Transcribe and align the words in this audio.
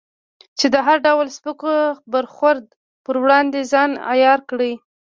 چې 0.59 0.65
د 0.73 0.75
هر 0.85 0.97
ډول 1.07 1.27
سپک 1.37 1.59
برخورد 2.13 2.63
پر 3.05 3.15
وړاندې 3.23 3.59
ځان 3.71 3.91
عیار 4.11 4.39
کړې. 4.49 4.73